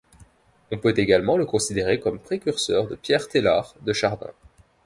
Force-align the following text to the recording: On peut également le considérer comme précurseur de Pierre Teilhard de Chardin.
On 0.71 0.79
peut 0.79 0.95
également 0.97 1.37
le 1.37 1.45
considérer 1.45 1.99
comme 1.99 2.17
précurseur 2.17 2.87
de 2.87 2.95
Pierre 2.95 3.27
Teilhard 3.27 3.75
de 3.83 3.93
Chardin. 3.93 4.31